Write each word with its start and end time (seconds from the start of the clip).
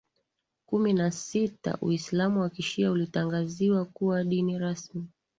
Kumi 0.65 0.93
na 0.93 1.11
sita 1.11 1.77
Uislamu 1.81 2.41
wa 2.41 2.49
Kishia 2.49 2.91
ulitangaziwa 2.91 3.85
kuwa 3.85 4.23
dini 4.23 4.59
rasmi 4.59 5.07